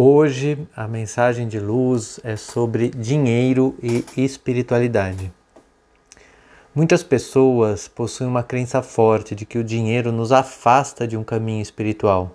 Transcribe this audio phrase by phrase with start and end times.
[0.00, 5.32] Hoje a mensagem de luz é sobre dinheiro e espiritualidade.
[6.72, 11.60] Muitas pessoas possuem uma crença forte de que o dinheiro nos afasta de um caminho
[11.60, 12.30] espiritual.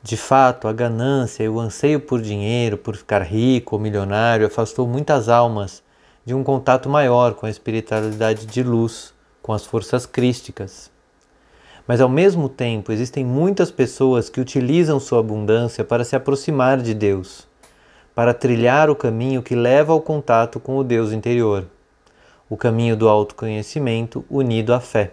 [0.00, 4.86] De fato, a ganância e o anseio por dinheiro, por ficar rico ou milionário, afastou
[4.86, 5.82] muitas almas
[6.24, 9.12] de um contato maior com a espiritualidade de luz,
[9.42, 10.93] com as forças crísticas.
[11.86, 16.94] Mas ao mesmo tempo, existem muitas pessoas que utilizam sua abundância para se aproximar de
[16.94, 17.46] Deus,
[18.14, 21.66] para trilhar o caminho que leva ao contato com o Deus interior,
[22.48, 25.12] o caminho do autoconhecimento unido à fé.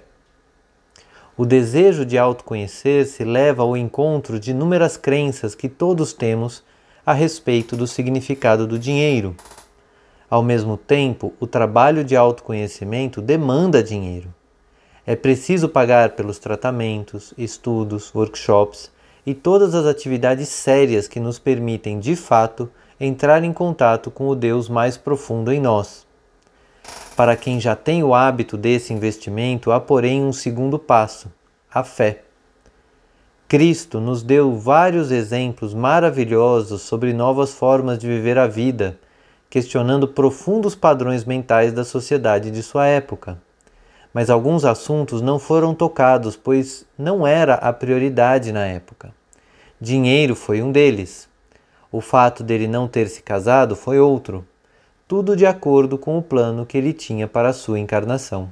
[1.35, 6.63] O desejo de autoconhecer-se leva ao encontro de inúmeras crenças que todos temos
[7.05, 9.35] a respeito do significado do dinheiro.
[10.29, 14.33] Ao mesmo tempo, o trabalho de autoconhecimento demanda dinheiro.
[15.05, 18.91] É preciso pagar pelos tratamentos, estudos, workshops
[19.25, 22.69] e todas as atividades sérias que nos permitem, de fato,
[22.99, 26.05] entrar em contato com o Deus mais profundo em nós.
[27.15, 31.31] Para quem já tem o hábito desse investimento, há porém um segundo passo:
[31.73, 32.21] a fé.
[33.47, 38.99] Cristo nos deu vários exemplos maravilhosos sobre novas formas de viver a vida,
[39.49, 43.37] questionando profundos padrões mentais da sociedade de sua época
[44.13, 49.13] mas alguns assuntos não foram tocados, pois não era a prioridade na época.
[49.79, 51.29] Dinheiro foi um deles.
[51.91, 54.45] O fato dele não ter se casado foi outro.
[55.07, 58.51] Tudo de acordo com o plano que ele tinha para a sua encarnação.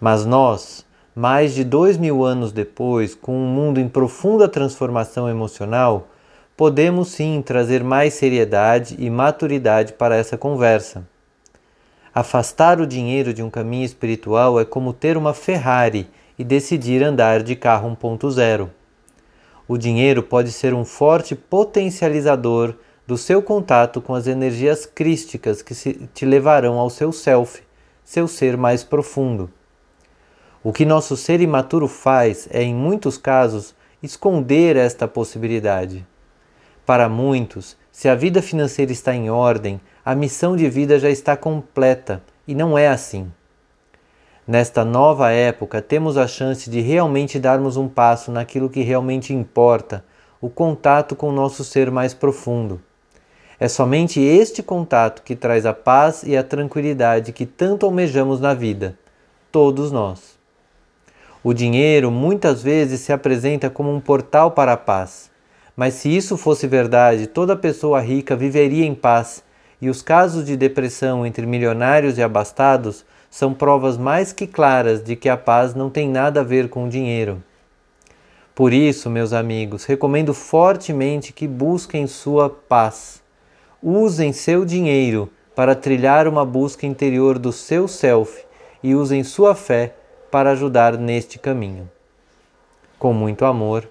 [0.00, 6.08] Mas nós, mais de dois mil anos depois, com um mundo em profunda transformação emocional,
[6.56, 11.04] podemos sim trazer mais seriedade e maturidade para essa conversa
[12.14, 17.42] Afastar o dinheiro de um caminho espiritual é como ter uma Ferrari e decidir andar
[17.42, 18.68] de carro 1.0.
[19.66, 22.74] O dinheiro pode ser um forte potencializador
[23.06, 27.62] do seu contato com as energias crísticas que te levarão ao seu self,
[28.04, 29.50] seu ser mais profundo.
[30.64, 36.06] O que nosso ser imaturo faz é, em muitos casos, esconder esta possibilidade.
[36.84, 41.36] Para muitos, se a vida financeira está em ordem, a missão de vida já está
[41.36, 43.28] completa e não é assim.
[44.46, 50.04] Nesta nova época, temos a chance de realmente darmos um passo naquilo que realmente importa,
[50.40, 52.80] o contato com o nosso ser mais profundo.
[53.58, 58.54] É somente este contato que traz a paz e a tranquilidade que tanto almejamos na
[58.54, 58.96] vida,
[59.50, 60.38] todos nós.
[61.42, 65.32] O dinheiro muitas vezes se apresenta como um portal para a paz,
[65.78, 69.44] mas se isso fosse verdade, toda pessoa rica viveria em paz
[69.80, 75.14] e os casos de depressão entre milionários e abastados são provas mais que claras de
[75.14, 77.40] que a paz não tem nada a ver com o dinheiro.
[78.56, 83.22] Por isso, meus amigos, recomendo fortemente que busquem sua paz.
[83.80, 88.44] Usem seu dinheiro para trilhar uma busca interior do seu self
[88.82, 89.94] e usem sua fé
[90.28, 91.88] para ajudar neste caminho.
[92.98, 93.88] Com muito amor,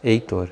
[0.00, 0.48] Heitor.